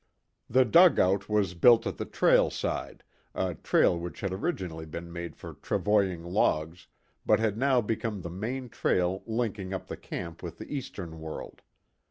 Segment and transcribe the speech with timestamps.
[0.49, 3.03] The dugout was built at the trail side,
[3.35, 6.87] a trail which had originally been made for travoying logs,
[7.23, 11.61] but had now become the main trail linking up the camp with the eastern world.